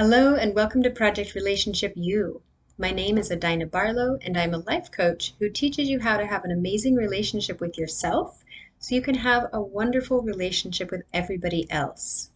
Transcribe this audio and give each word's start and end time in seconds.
Hello 0.00 0.34
and 0.34 0.54
welcome 0.54 0.82
to 0.82 0.88
Project 0.88 1.34
Relationship 1.34 1.92
U. 1.94 2.40
My 2.78 2.90
name 2.90 3.18
is 3.18 3.30
Adina 3.30 3.66
Barlow 3.66 4.18
and 4.22 4.34
I'm 4.34 4.54
a 4.54 4.60
life 4.60 4.90
coach 4.90 5.34
who 5.38 5.50
teaches 5.50 5.90
you 5.90 6.00
how 6.00 6.16
to 6.16 6.24
have 6.24 6.42
an 6.42 6.50
amazing 6.50 6.94
relationship 6.94 7.60
with 7.60 7.76
yourself 7.76 8.42
so 8.78 8.94
you 8.94 9.02
can 9.02 9.16
have 9.16 9.50
a 9.52 9.60
wonderful 9.60 10.22
relationship 10.22 10.90
with 10.90 11.02
everybody 11.12 11.70
else. 11.70 12.30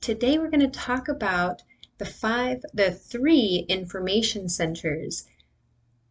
Today 0.00 0.38
we're 0.38 0.48
going 0.48 0.60
to 0.60 0.68
talk 0.68 1.08
about 1.08 1.62
the 1.98 2.06
five, 2.06 2.64
the 2.72 2.90
three 2.90 3.66
information 3.68 4.48
centers 4.48 5.26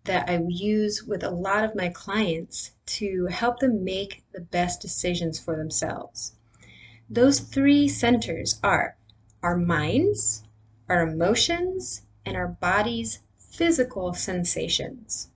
that 0.04 0.30
I 0.30 0.39
use 0.48 1.04
with 1.04 1.23
a 1.23 1.32
lot 1.32 1.64
of 1.64 1.73
my 1.73 1.89
clients 1.89 2.73
to 2.98 3.25
help 3.25 3.62
them 3.62 3.84
make 3.84 4.21
the 4.32 4.41
best 4.41 4.80
decisions 4.80 5.39
for 5.39 5.57
themselves. 5.57 6.34
Those 7.09 7.39
three 7.39 7.88
centers 7.88 8.59
are 8.64 8.96
our 9.41 9.57
minds, 9.57 10.44
our 10.90 11.02
emotions, 11.02 12.04
and 12.25 12.36
our 12.36 12.48
body's 12.48 13.20
physical 13.38 14.14
sensations. 14.14 15.30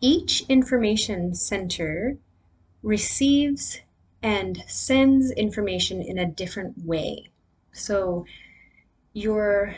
Each 0.00 0.42
information 0.48 1.34
center 1.34 2.18
receives 2.82 3.80
and 4.22 4.62
sends 4.66 5.30
information 5.32 6.00
in 6.00 6.18
a 6.18 6.26
different 6.26 6.84
way. 6.84 7.30
So 7.72 8.26
your 9.12 9.76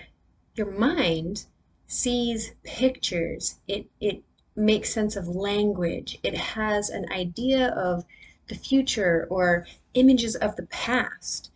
your 0.55 0.71
mind 0.71 1.47
sees 1.87 2.55
pictures. 2.63 3.57
It 3.67 3.87
it 4.01 4.23
makes 4.57 4.93
sense 4.93 5.17
of 5.17 5.29
language. 5.29 6.19
It 6.23 6.37
has 6.37 6.91
an 6.91 7.11
idea 7.11 7.69
of 7.69 8.05
the 8.49 8.55
future 8.55 9.27
or 9.31 9.67
images 9.95 10.37
of 10.37 10.57
the 10.57 10.67
past. 10.67 11.51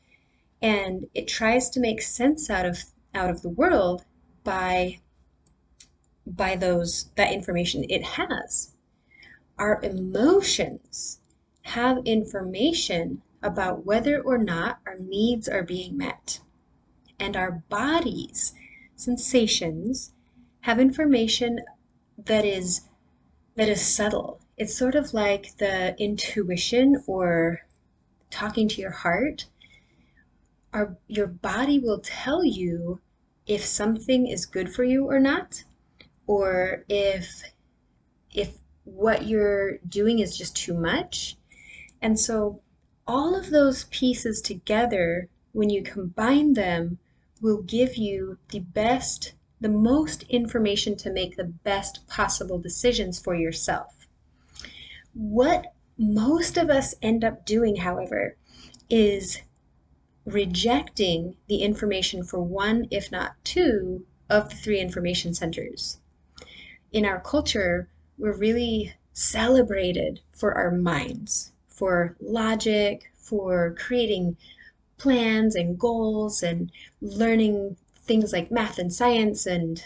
And 0.60 1.08
it 1.14 1.28
tries 1.28 1.70
to 1.70 1.80
make 1.80 2.02
sense 2.02 2.50
out 2.50 2.66
of 2.66 2.84
out 3.14 3.30
of 3.30 3.42
the 3.42 3.48
world 3.48 4.04
by 4.44 5.00
by 6.26 6.56
those 6.56 7.10
that 7.16 7.32
information 7.32 7.84
it 7.88 8.02
has. 8.02 8.74
Our 9.58 9.80
emotions 9.82 11.20
have 11.62 11.98
information 12.04 13.22
about 13.42 13.84
whether 13.86 14.20
or 14.20 14.38
not 14.38 14.80
our 14.86 14.98
needs 14.98 15.48
are 15.48 15.62
being 15.62 15.96
met. 15.96 16.40
And 17.18 17.36
our 17.36 17.62
bodies, 17.68 18.54
sensations, 18.94 20.12
have 20.60 20.78
information 20.78 21.60
that 22.16 22.44
is 22.44 22.82
that 23.54 23.68
is 23.68 23.84
subtle. 23.84 24.40
It's 24.56 24.76
sort 24.76 24.94
of 24.94 25.14
like 25.14 25.56
the 25.58 25.96
intuition 26.00 27.02
or 27.06 27.60
talking 28.30 28.68
to 28.68 28.80
your 28.80 28.90
heart. 28.90 29.46
Our, 30.72 30.96
your 31.06 31.26
body 31.26 31.78
will 31.78 32.00
tell 32.00 32.44
you 32.44 33.00
if 33.46 33.64
something 33.64 34.26
is 34.26 34.46
good 34.46 34.72
for 34.72 34.84
you 34.84 35.06
or 35.06 35.18
not, 35.18 35.64
or 36.26 36.84
if 36.88 37.42
if 38.34 38.58
what 38.84 39.26
you're 39.26 39.78
doing 39.78 40.18
is 40.18 40.36
just 40.36 40.56
too 40.56 40.74
much. 40.74 41.36
And 42.02 42.20
so 42.20 42.60
all 43.06 43.34
of 43.34 43.50
those 43.50 43.84
pieces 43.84 44.40
together, 44.42 45.28
when 45.52 45.70
you 45.70 45.82
combine 45.82 46.52
them, 46.52 46.98
will 47.40 47.62
give 47.62 47.96
you 47.96 48.38
the 48.50 48.60
best, 48.60 49.32
the 49.60 49.68
most 49.68 50.24
information 50.24 50.96
to 50.96 51.10
make 51.10 51.36
the 51.36 51.44
best 51.44 52.06
possible 52.06 52.58
decisions 52.58 53.18
for 53.18 53.34
yourself. 53.34 54.06
What 55.14 55.72
most 55.96 56.56
of 56.56 56.70
us 56.70 56.94
end 57.02 57.24
up 57.24 57.46
doing, 57.46 57.76
however, 57.76 58.36
is 58.90 59.40
rejecting 60.32 61.36
the 61.46 61.62
information 61.62 62.22
for 62.22 62.40
one, 62.40 62.86
if 62.90 63.10
not 63.10 63.36
two, 63.44 64.04
of 64.28 64.50
the 64.50 64.56
three 64.56 64.78
information 64.78 65.34
centers. 65.34 65.98
In 66.92 67.04
our 67.04 67.20
culture, 67.20 67.88
we're 68.18 68.36
really 68.36 68.94
celebrated 69.12 70.20
for 70.32 70.54
our 70.54 70.70
minds, 70.70 71.52
for 71.66 72.16
logic, 72.20 73.10
for 73.16 73.74
creating 73.78 74.36
plans 74.96 75.54
and 75.54 75.78
goals 75.78 76.42
and 76.42 76.70
learning 77.00 77.76
things 77.96 78.32
like 78.32 78.50
math 78.50 78.78
and 78.78 78.92
science 78.92 79.46
and 79.46 79.84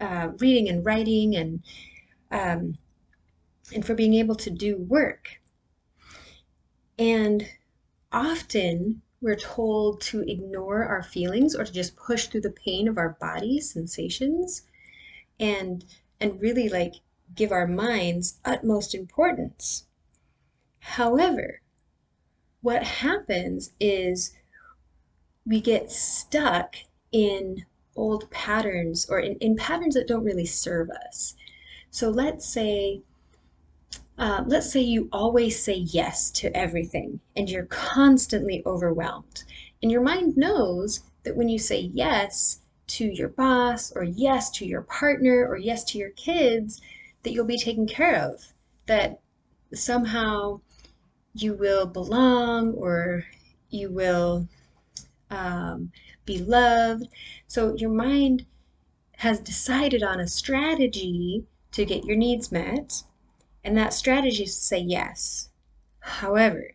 uh, 0.00 0.28
reading 0.38 0.68
and 0.68 0.84
writing 0.84 1.36
and 1.36 1.62
um, 2.30 2.78
and 3.74 3.84
for 3.84 3.94
being 3.94 4.14
able 4.14 4.34
to 4.34 4.50
do 4.50 4.76
work. 4.76 5.40
And 6.98 7.48
often 8.12 9.02
we're 9.24 9.34
told 9.34 10.02
to 10.02 10.20
ignore 10.30 10.84
our 10.84 11.02
feelings 11.02 11.56
or 11.56 11.64
to 11.64 11.72
just 11.72 11.96
push 11.96 12.26
through 12.26 12.42
the 12.42 12.50
pain 12.50 12.86
of 12.86 12.98
our 12.98 13.16
body 13.18 13.58
sensations 13.58 14.66
and 15.40 15.82
and 16.20 16.42
really 16.42 16.68
like 16.68 16.96
give 17.34 17.50
our 17.50 17.66
minds 17.66 18.38
utmost 18.44 18.94
importance. 18.94 19.86
However, 20.78 21.62
what 22.60 22.82
happens 22.82 23.72
is 23.80 24.34
we 25.46 25.58
get 25.58 25.90
stuck 25.90 26.76
in 27.10 27.64
old 27.96 28.30
patterns 28.30 29.06
or 29.08 29.20
in, 29.20 29.36
in 29.38 29.56
patterns 29.56 29.94
that 29.94 30.06
don't 30.06 30.24
really 30.24 30.44
serve 30.44 30.90
us. 30.90 31.34
So 31.90 32.10
let's 32.10 32.46
say 32.46 33.00
uh, 34.16 34.44
let's 34.46 34.70
say 34.70 34.80
you 34.80 35.08
always 35.12 35.60
say 35.60 35.74
yes 35.74 36.30
to 36.30 36.56
everything 36.56 37.20
and 37.34 37.50
you're 37.50 37.66
constantly 37.66 38.62
overwhelmed. 38.64 39.42
And 39.82 39.90
your 39.90 40.02
mind 40.02 40.36
knows 40.36 41.00
that 41.24 41.36
when 41.36 41.48
you 41.48 41.58
say 41.58 41.80
yes 41.80 42.60
to 42.86 43.06
your 43.06 43.28
boss 43.28 43.92
or 43.92 44.04
yes 44.04 44.50
to 44.50 44.66
your 44.66 44.82
partner 44.82 45.46
or 45.48 45.56
yes 45.56 45.84
to 45.84 45.98
your 45.98 46.10
kids, 46.10 46.80
that 47.22 47.32
you'll 47.32 47.44
be 47.44 47.58
taken 47.58 47.86
care 47.86 48.16
of, 48.16 48.52
that 48.86 49.20
somehow 49.72 50.60
you 51.34 51.54
will 51.54 51.86
belong 51.86 52.72
or 52.74 53.24
you 53.70 53.90
will 53.90 54.46
um, 55.30 55.90
be 56.24 56.38
loved. 56.38 57.08
So 57.48 57.74
your 57.74 57.90
mind 57.90 58.46
has 59.16 59.40
decided 59.40 60.02
on 60.02 60.20
a 60.20 60.28
strategy 60.28 61.44
to 61.72 61.84
get 61.84 62.04
your 62.04 62.16
needs 62.16 62.52
met 62.52 63.02
and 63.64 63.76
that 63.78 63.94
strategy 63.94 64.44
is 64.44 64.54
to 64.54 64.62
say 64.62 64.78
yes. 64.78 65.48
However, 66.00 66.72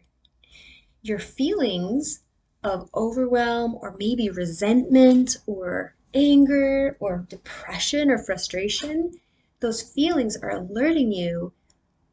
your 1.04 1.20
feelings 1.20 2.24
of 2.64 2.90
overwhelm 2.96 3.76
or 3.76 3.96
maybe 4.00 4.30
resentment 4.30 5.38
or 5.46 5.96
anger 6.14 6.98
or 7.00 7.26
depression 7.30 8.10
or 8.10 8.18
frustration, 8.18 9.20
those 9.60 9.84
feelings 9.84 10.36
are 10.38 10.50
alerting 10.50 11.12
you 11.12 11.54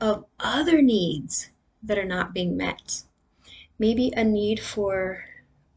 of 0.00 0.26
other 0.38 0.82
needs 0.82 1.50
that 1.82 1.98
are 1.98 2.04
not 2.04 2.34
being 2.34 2.56
met. 2.56 3.03
Maybe 3.78 4.12
a 4.14 4.25
need 4.25 4.60
for 4.60 5.25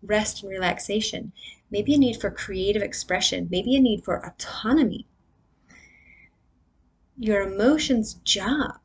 rest 0.04 0.44
and 0.44 0.52
relaxation, 0.52 1.32
maybe 1.72 1.94
a 1.94 1.98
need 1.98 2.20
for 2.20 2.30
creative 2.30 2.82
expression, 2.82 3.48
maybe 3.50 3.76
a 3.76 3.80
need 3.80 4.04
for 4.04 4.26
autonomy. 4.26 5.06
Your 7.18 7.42
emotions' 7.42 8.16
job 8.26 8.80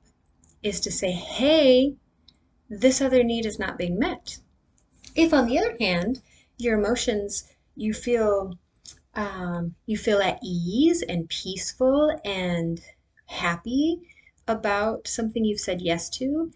is 0.65 0.81
to 0.81 0.91
say, 0.91 1.13
hey, 1.13 1.95
this 2.69 3.01
other 3.01 3.23
need 3.23 3.47
is 3.47 3.59
not 3.59 3.79
being 3.79 3.99
met. 3.99 4.39
If, 5.15 5.33
on 5.33 5.47
the 5.47 5.59
other 5.59 5.77
hand, 5.79 6.23
your 6.57 6.79
emotions, 6.79 7.45
you 7.77 7.95
feel 7.95 8.59
um, 9.15 9.77
you 9.87 9.97
feel 9.97 10.21
at 10.21 10.41
ease 10.43 11.03
and 11.03 11.29
peaceful 11.29 12.21
and 12.25 12.81
happy 13.27 14.01
about 14.49 15.07
something 15.07 15.45
you've 15.45 15.61
said 15.61 15.81
yes 15.81 16.09
to, 16.11 16.51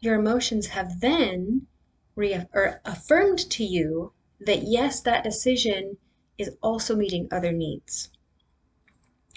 your 0.00 0.16
emotions 0.16 0.66
have 0.66 1.00
then 1.00 1.66
re- 2.14 2.46
or 2.52 2.82
affirmed 2.84 3.38
to 3.50 3.64
you 3.64 4.12
that 4.40 4.64
yes, 4.64 5.00
that 5.00 5.24
decision 5.24 5.96
is 6.36 6.56
also 6.62 6.94
meeting 6.94 7.28
other 7.30 7.52
needs 7.52 8.10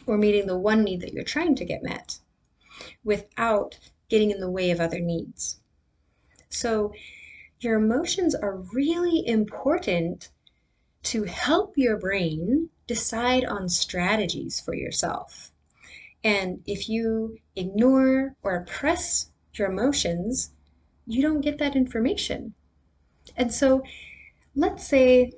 or 0.05 0.17
meeting 0.17 0.47
the 0.47 0.57
one 0.57 0.83
need 0.83 1.01
that 1.01 1.13
you're 1.13 1.23
trying 1.23 1.55
to 1.55 1.65
get 1.65 1.83
met 1.83 2.19
without 3.03 3.79
getting 4.09 4.31
in 4.31 4.39
the 4.39 4.49
way 4.49 4.71
of 4.71 4.79
other 4.79 4.99
needs. 4.99 5.59
So, 6.49 6.93
your 7.59 7.75
emotions 7.75 8.35
are 8.35 8.57
really 8.73 9.25
important 9.25 10.29
to 11.03 11.23
help 11.23 11.77
your 11.77 11.97
brain 11.97 12.69
decide 12.87 13.45
on 13.45 13.69
strategies 13.69 14.59
for 14.59 14.73
yourself. 14.73 15.51
And 16.23 16.63
if 16.65 16.89
you 16.89 17.39
ignore 17.55 18.35
or 18.41 18.55
oppress 18.55 19.29
your 19.53 19.69
emotions, 19.69 20.51
you 21.05 21.21
don't 21.21 21.41
get 21.41 21.57
that 21.59 21.75
information. 21.75 22.53
And 23.37 23.53
so, 23.53 23.83
let's 24.55 24.87
say 24.87 25.33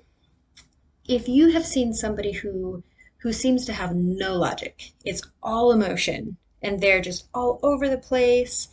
if 1.07 1.27
you 1.27 1.51
have 1.51 1.65
seen 1.65 1.93
somebody 1.93 2.31
who 2.31 2.83
who 3.19 3.33
seems 3.33 3.65
to 3.65 3.73
have 3.73 3.95
no 3.95 4.35
logic, 4.35 4.91
it's 5.03 5.23
all 5.41 5.71
emotion, 5.71 6.37
and 6.61 6.79
they're 6.79 7.01
just 7.01 7.27
all 7.33 7.59
over 7.63 7.87
the 7.87 7.97
place, 7.97 8.69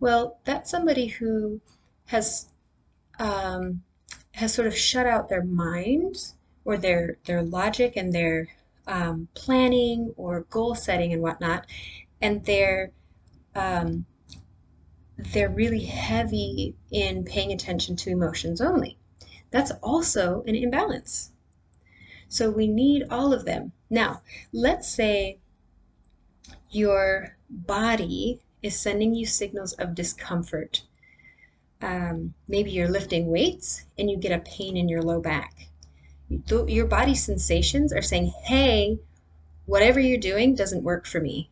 well, 0.00 0.38
that's 0.44 0.70
somebody 0.70 1.06
who 1.06 1.60
has 2.06 2.48
um, 3.18 3.82
has 4.32 4.52
sort 4.52 4.66
of 4.66 4.76
shut 4.76 5.06
out 5.06 5.28
their 5.28 5.44
mind 5.44 6.32
or 6.64 6.76
their 6.76 7.18
their 7.24 7.42
logic 7.42 7.94
and 7.96 8.12
their 8.12 8.48
um, 8.86 9.28
planning 9.34 10.12
or 10.16 10.42
goal 10.50 10.74
setting 10.74 11.12
and 11.12 11.22
whatnot, 11.22 11.66
and 12.20 12.44
they're 12.44 12.90
um, 13.54 14.04
they're 15.16 15.48
really 15.48 15.84
heavy 15.84 16.74
in 16.90 17.24
paying 17.24 17.52
attention 17.52 17.96
to 17.96 18.10
emotions 18.10 18.60
only. 18.60 18.98
That's 19.50 19.70
also 19.82 20.42
an 20.46 20.54
imbalance. 20.54 21.32
So 22.28 22.50
we 22.50 22.66
need 22.66 23.04
all 23.10 23.32
of 23.32 23.44
them. 23.44 23.72
Now, 23.88 24.22
let's 24.52 24.88
say 24.88 25.38
your 26.70 27.36
body 27.48 28.40
is 28.62 28.78
sending 28.78 29.14
you 29.14 29.26
signals 29.26 29.72
of 29.74 29.94
discomfort. 29.94 30.82
Um, 31.80 32.34
maybe 32.48 32.70
you're 32.70 32.88
lifting 32.88 33.28
weights 33.28 33.84
and 33.98 34.10
you 34.10 34.16
get 34.16 34.32
a 34.32 34.38
pain 34.38 34.76
in 34.76 34.88
your 34.88 35.02
low 35.02 35.20
back. 35.20 35.68
Your 36.48 36.86
body 36.86 37.14
sensations 37.14 37.92
are 37.92 38.02
saying, 38.02 38.32
hey, 38.44 38.98
whatever 39.66 40.00
you're 40.00 40.18
doing 40.18 40.54
doesn't 40.54 40.82
work 40.82 41.06
for 41.06 41.20
me. 41.20 41.50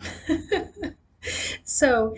so, 1.64 2.16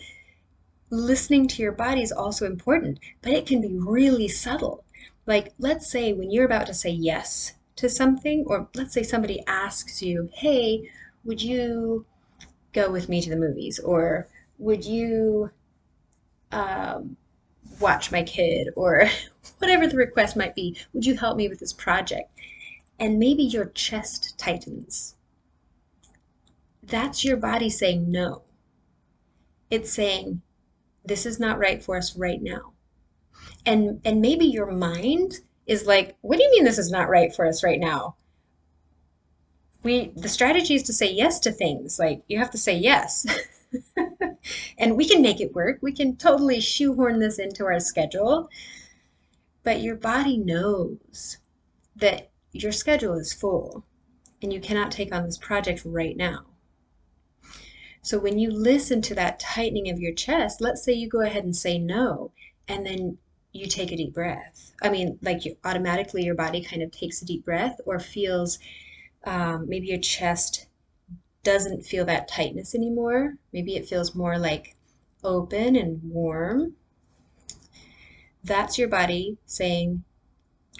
listening 0.90 1.48
to 1.48 1.62
your 1.62 1.72
body 1.72 2.02
is 2.02 2.12
also 2.12 2.46
important, 2.46 3.00
but 3.22 3.32
it 3.32 3.46
can 3.46 3.60
be 3.60 3.78
really 3.78 4.28
subtle. 4.28 4.84
Like, 5.26 5.54
let's 5.58 5.90
say 5.90 6.12
when 6.12 6.30
you're 6.30 6.44
about 6.44 6.66
to 6.66 6.74
say 6.74 6.90
yes 6.90 7.54
to 7.76 7.88
something, 7.88 8.44
or 8.46 8.68
let's 8.74 8.92
say 8.92 9.02
somebody 9.02 9.42
asks 9.46 10.02
you, 10.02 10.28
hey, 10.34 10.88
would 11.24 11.42
you 11.42 12.06
go 12.72 12.90
with 12.90 13.08
me 13.08 13.20
to 13.20 13.30
the 13.30 13.36
movies? 13.36 13.78
Or 13.78 14.28
would 14.58 14.84
you 14.84 15.50
um, 16.52 17.16
watch 17.80 18.12
my 18.12 18.22
kid? 18.22 18.68
Or 18.76 19.08
whatever 19.58 19.86
the 19.86 19.96
request 19.96 20.36
might 20.36 20.54
be, 20.54 20.76
would 20.92 21.06
you 21.06 21.16
help 21.16 21.36
me 21.36 21.48
with 21.48 21.60
this 21.60 21.72
project? 21.72 22.30
And 22.98 23.18
maybe 23.18 23.42
your 23.42 23.66
chest 23.66 24.38
tightens. 24.38 25.16
That's 26.82 27.24
your 27.24 27.36
body 27.36 27.70
saying 27.70 28.10
no. 28.10 28.42
It's 29.70 29.92
saying, 29.92 30.42
this 31.04 31.24
is 31.24 31.38
not 31.38 31.58
right 31.58 31.82
for 31.82 31.96
us 31.96 32.16
right 32.16 32.42
now 32.42 32.72
and 33.66 34.00
and 34.04 34.20
maybe 34.20 34.46
your 34.46 34.70
mind 34.70 35.40
is 35.66 35.86
like 35.86 36.16
what 36.22 36.36
do 36.36 36.42
you 36.42 36.50
mean 36.50 36.64
this 36.64 36.78
is 36.78 36.90
not 36.90 37.08
right 37.08 37.34
for 37.34 37.46
us 37.46 37.62
right 37.62 37.80
now 37.80 38.16
we 39.82 40.12
the 40.16 40.28
strategy 40.28 40.74
is 40.74 40.82
to 40.84 40.92
say 40.92 41.12
yes 41.12 41.40
to 41.40 41.52
things. 41.52 41.98
Like 41.98 42.22
you 42.28 42.38
have 42.38 42.50
to 42.50 42.58
say 42.58 42.76
yes. 42.76 43.26
And 44.78 44.96
we 44.96 45.06
can 45.06 45.22
make 45.22 45.40
it 45.40 45.54
work. 45.54 45.78
We 45.82 45.92
can 45.92 46.16
totally 46.16 46.60
shoehorn 46.60 47.20
this 47.20 47.38
into 47.38 47.64
our 47.64 47.78
schedule. 47.80 48.48
But 49.62 49.82
your 49.82 49.96
body 49.96 50.38
knows 50.38 51.36
that 51.96 52.30
your 52.52 52.72
schedule 52.72 53.14
is 53.14 53.32
full 53.32 53.84
and 54.42 54.52
you 54.52 54.60
cannot 54.60 54.90
take 54.90 55.14
on 55.14 55.24
this 55.24 55.36
project 55.36 55.82
right 55.84 56.16
now. 56.16 56.46
So 58.02 58.18
when 58.18 58.38
you 58.38 58.50
listen 58.50 59.02
to 59.02 59.14
that 59.16 59.38
tightening 59.38 59.90
of 59.90 60.00
your 60.00 60.14
chest 60.14 60.62
let's 60.62 60.82
say 60.82 60.94
you 60.94 61.06
go 61.08 61.20
ahead 61.20 61.44
and 61.44 61.54
say 61.54 61.78
no 61.78 62.32
and 62.66 62.86
then 62.86 63.18
you 63.52 63.66
take 63.66 63.92
a 63.92 63.96
deep 63.96 64.14
breath. 64.14 64.72
I 64.82 64.88
mean, 64.88 65.18
like 65.20 65.44
you 65.44 65.56
automatically 65.64 66.24
your 66.24 66.34
body 66.34 66.62
kind 66.62 66.82
of 66.82 66.90
takes 66.90 67.20
a 67.20 67.26
deep 67.26 67.44
breath 67.44 67.78
or 67.84 67.98
feels 67.98 68.58
um, 69.24 69.68
maybe 69.68 69.86
your 69.86 69.98
chest 69.98 70.66
doesn't 71.42 71.84
feel 71.84 72.04
that 72.04 72.28
tightness 72.28 72.74
anymore. 72.74 73.36
Maybe 73.52 73.76
it 73.76 73.88
feels 73.88 74.14
more 74.14 74.38
like 74.38 74.76
open 75.22 75.76
and 75.76 76.00
warm. 76.02 76.74
That's 78.42 78.78
your 78.78 78.88
body 78.88 79.38
saying, 79.46 80.04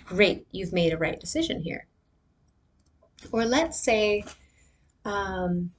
Great, 0.05 0.47
you've 0.51 0.73
made 0.73 0.93
a 0.93 0.99
right 0.99 1.21
decision 1.21 1.63
here. 1.63 1.87
Or 3.33 3.45
let's 3.45 3.79
say, 3.79 4.25
um, 5.05 5.73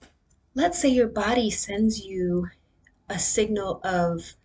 let's 0.53 0.79
say 0.79 0.89
your 0.89 1.07
body 1.07 1.49
sends 1.49 2.05
you 2.05 2.49
a 3.09 3.17
signal 3.17 3.81
of 3.83 4.35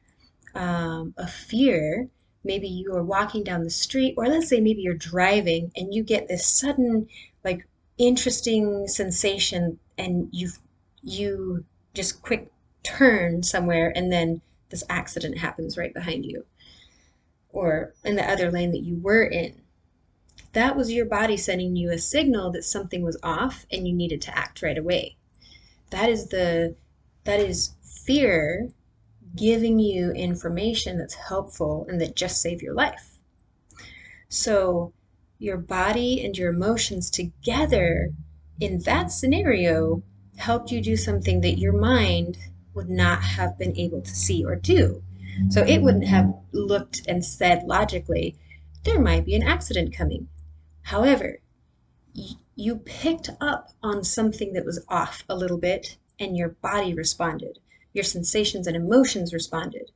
um, 0.54 1.14
a 1.16 1.26
fear 1.26 2.08
maybe 2.46 2.68
you 2.68 2.94
are 2.94 3.02
walking 3.02 3.42
down 3.42 3.64
the 3.64 3.70
street, 3.70 4.14
or 4.16 4.26
let's 4.26 4.48
say 4.48 4.60
maybe 4.60 4.80
you're 4.80 4.94
driving 4.94 5.72
and 5.76 5.92
you 5.92 6.02
get 6.02 6.28
this 6.28 6.46
sudden, 6.46 7.08
like, 7.44 7.66
interesting 7.98 8.86
sensation 8.86 9.78
and 9.96 10.28
you 10.32 10.50
you 11.02 11.64
just 11.94 12.22
quick 12.22 12.50
turn 12.82 13.42
somewhere 13.42 13.92
and 13.96 14.12
then 14.12 14.40
this 14.70 14.84
accident 14.90 15.38
happens 15.38 15.78
right 15.78 15.94
behind 15.94 16.24
you 16.24 16.44
or 17.50 17.94
in 18.04 18.16
the 18.16 18.30
other 18.30 18.50
lane 18.50 18.70
that 18.70 18.82
you 18.82 18.98
were 19.00 19.24
in 19.24 19.62
that 20.52 20.76
was 20.76 20.92
your 20.92 21.06
body 21.06 21.36
sending 21.36 21.76
you 21.76 21.90
a 21.90 21.98
signal 21.98 22.50
that 22.50 22.64
something 22.64 23.02
was 23.02 23.18
off 23.22 23.66
and 23.70 23.86
you 23.88 23.94
needed 23.94 24.20
to 24.20 24.36
act 24.36 24.62
right 24.62 24.78
away 24.78 25.16
that 25.90 26.08
is 26.08 26.28
the 26.28 26.74
that 27.24 27.40
is 27.40 27.72
fear 27.82 28.68
giving 29.34 29.78
you 29.78 30.12
information 30.12 30.98
that's 30.98 31.14
helpful 31.14 31.86
and 31.88 32.00
that 32.00 32.16
just 32.16 32.40
save 32.40 32.62
your 32.62 32.74
life. 32.74 33.18
So 34.28 34.92
your 35.38 35.56
body 35.56 36.24
and 36.24 36.36
your 36.36 36.50
emotions 36.50 37.10
together 37.10 38.10
in 38.60 38.78
that 38.80 39.10
scenario 39.10 40.02
helped 40.36 40.70
you 40.70 40.80
do 40.80 40.96
something 40.96 41.40
that 41.40 41.58
your 41.58 41.72
mind 41.72 42.38
would 42.74 42.88
not 42.88 43.22
have 43.22 43.58
been 43.58 43.76
able 43.76 44.00
to 44.02 44.14
see 44.14 44.44
or 44.44 44.56
do. 44.56 45.02
So 45.50 45.62
it 45.62 45.82
wouldn't 45.82 46.06
have 46.06 46.34
looked 46.52 47.02
and 47.06 47.24
said 47.24 47.64
logically, 47.64 48.36
there 48.84 49.00
might 49.00 49.24
be 49.24 49.34
an 49.34 49.42
accident 49.42 49.94
coming. 49.94 50.28
However, 50.82 51.40
you 52.54 52.76
picked 52.76 53.30
up 53.40 53.70
on 53.82 54.02
something 54.02 54.54
that 54.54 54.64
was 54.64 54.84
off 54.88 55.24
a 55.28 55.36
little 55.36 55.58
bit 55.58 55.98
and 56.18 56.36
your 56.36 56.50
body 56.50 56.94
responded 56.94 57.58
your 57.96 58.04
sensations 58.04 58.66
and 58.66 58.76
emotions 58.76 59.32
responded 59.32 59.90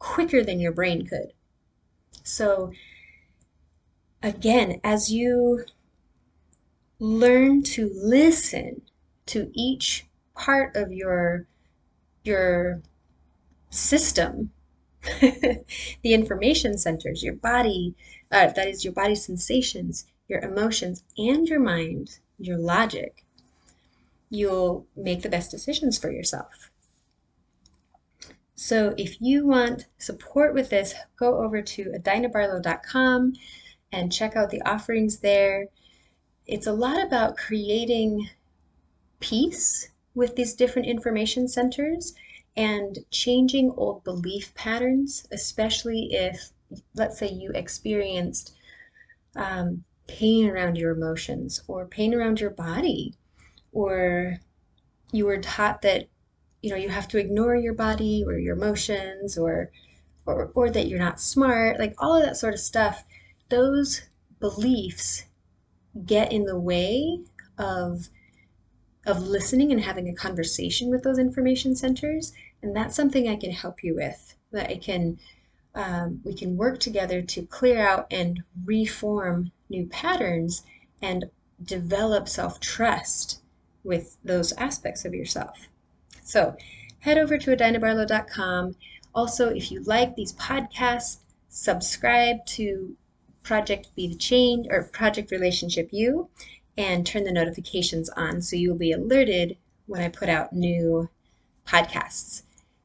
quicker 0.00 0.42
than 0.42 0.58
your 0.58 0.72
brain 0.72 1.06
could. 1.06 1.32
So, 2.24 2.72
again, 4.24 4.80
as 4.82 5.12
you 5.12 5.64
learn 6.98 7.62
to 7.62 7.90
listen 7.94 8.82
to 9.26 9.50
each 9.52 10.06
part 10.34 10.74
of 10.76 10.92
your 10.92 11.46
your 12.24 12.80
system 13.70 14.50
the 15.20 15.64
information 16.04 16.78
centers 16.78 17.22
your 17.22 17.34
body 17.34 17.94
uh, 18.32 18.46
that 18.46 18.66
is 18.66 18.84
your 18.84 18.92
body 18.92 19.14
sensations 19.14 20.06
your 20.28 20.40
emotions 20.40 21.04
and 21.18 21.46
your 21.48 21.60
mind 21.60 22.18
your 22.38 22.56
logic 22.56 23.24
you'll 24.34 24.86
make 24.96 25.22
the 25.22 25.28
best 25.28 25.50
decisions 25.50 25.96
for 25.96 26.10
yourself. 26.10 26.70
So 28.56 28.94
if 28.96 29.20
you 29.20 29.46
want 29.46 29.86
support 29.98 30.54
with 30.54 30.70
this, 30.70 30.94
go 31.16 31.42
over 31.42 31.60
to 31.62 31.92
adinabarlow.com 31.96 33.34
and 33.94 34.12
check 34.12 34.34
out 34.34 34.50
the 34.50 34.62
offerings 34.62 35.18
there. 35.18 35.68
It's 36.46 36.66
a 36.66 36.72
lot 36.72 37.02
about 37.02 37.36
creating 37.36 38.28
peace 39.20 39.88
with 40.14 40.36
these 40.36 40.54
different 40.54 40.88
information 40.88 41.48
centers 41.48 42.14
and 42.56 42.98
changing 43.10 43.72
old 43.76 44.04
belief 44.04 44.52
patterns, 44.54 45.26
especially 45.32 46.12
if, 46.12 46.50
let's 46.94 47.18
say, 47.18 47.28
you 47.28 47.50
experienced 47.52 48.54
um, 49.36 49.84
pain 50.06 50.48
around 50.48 50.76
your 50.76 50.92
emotions 50.92 51.62
or 51.66 51.86
pain 51.86 52.14
around 52.14 52.40
your 52.40 52.50
body, 52.50 53.14
or 53.72 54.38
you 55.12 55.24
were 55.24 55.38
taught 55.38 55.82
that 55.82 56.08
you 56.62 56.70
know 56.70 56.76
you 56.76 56.88
have 56.88 57.08
to 57.08 57.18
ignore 57.18 57.54
your 57.54 57.74
body 57.74 58.24
or 58.26 58.38
your 58.38 58.56
emotions 58.56 59.36
or 59.36 59.70
or, 60.26 60.50
or 60.54 60.70
that 60.70 60.88
you're 60.88 60.98
not 60.98 61.20
smart 61.20 61.78
like 61.78 61.94
all 61.98 62.16
of 62.16 62.24
that 62.24 62.36
sort 62.36 62.54
of 62.54 62.60
stuff 62.60 63.04
those 63.48 64.02
beliefs 64.40 65.24
get 66.06 66.32
in 66.32 66.44
the 66.44 66.58
way 66.58 67.20
of 67.58 68.08
of 69.06 69.22
listening 69.22 69.70
and 69.70 69.82
having 69.82 70.08
a 70.08 70.14
conversation 70.14 70.88
with 70.90 71.02
those 71.02 71.18
information 71.18 71.76
centers 71.76 72.32
and 72.62 72.74
that's 72.74 72.96
something 72.96 73.28
i 73.28 73.36
can 73.36 73.50
help 73.50 73.84
you 73.84 73.94
with 73.94 74.34
that 74.50 74.70
i 74.70 74.76
can 74.76 75.18
um, 75.76 76.20
we 76.24 76.32
can 76.32 76.56
work 76.56 76.78
together 76.78 77.20
to 77.20 77.42
clear 77.46 77.84
out 77.84 78.06
and 78.10 78.40
reform 78.64 79.50
new 79.68 79.86
patterns 79.86 80.62
and 81.02 81.24
develop 81.64 82.28
self-trust 82.28 83.40
with 83.82 84.16
those 84.24 84.52
aspects 84.52 85.04
of 85.04 85.14
yourself 85.14 85.68
so 86.22 86.56
head 87.04 87.18
over 87.18 87.36
to 87.36 87.54
adinabarlow.com. 87.54 88.74
Also, 89.14 89.50
if 89.50 89.70
you 89.70 89.82
like 89.82 90.16
these 90.16 90.32
podcasts, 90.32 91.18
subscribe 91.50 92.44
to 92.46 92.96
Project 93.44 93.94
Be 93.94 94.08
the 94.08 94.16
Change 94.16 94.66
or 94.68 94.90
Project 94.92 95.30
Relationship 95.30 95.90
You 95.92 96.28
and 96.76 97.06
turn 97.06 97.22
the 97.22 97.32
notifications 97.32 98.08
on 98.10 98.42
so 98.42 98.56
you'll 98.56 98.76
be 98.76 98.90
alerted 98.90 99.56
when 99.86 100.00
I 100.00 100.08
put 100.08 100.28
out 100.28 100.52
new 100.52 101.08
podcasts. 101.64 102.42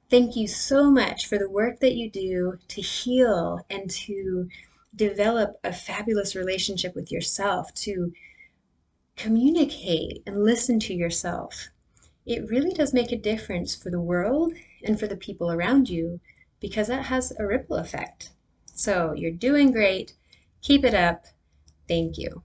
Thank 0.10 0.36
you 0.36 0.48
so 0.48 0.92
much 0.92 1.26
for 1.26 1.40
the 1.40 1.50
work 1.50 1.80
that 1.80 1.96
you 1.96 2.12
do 2.12 2.60
to 2.68 2.82
heal 2.82 3.66
and 3.72 3.90
to 3.90 4.48
develop 4.96 5.60
a 5.64 5.74
fabulous 5.74 6.36
relationship 6.36 6.94
with 6.94 7.12
yourself, 7.12 7.74
to 7.74 8.12
communicate 9.20 10.24
and 10.26 10.46
listen 10.46 10.80
to 10.80 10.94
yourself, 10.94 11.70
it 12.26 12.50
really 12.50 12.72
does 12.72 12.94
make 12.94 13.12
a 13.12 13.18
difference 13.18 13.76
for 13.76 13.90
the 13.90 14.00
world 14.00 14.54
and 14.84 14.98
for 14.98 15.08
the 15.08 15.18
people 15.18 15.52
around 15.52 15.90
you 15.90 16.22
because 16.62 16.88
that 16.88 17.06
has 17.06 17.34
a 17.38 17.46
ripple 17.46 17.76
effect. 17.76 18.30
So 18.74 19.14
you're 19.14 19.32
doing 19.32 19.72
great. 19.72 20.14
Keep 20.62 20.86
it 20.86 20.94
up. 20.94 21.26
Thank 21.88 22.18
you. 22.18 22.44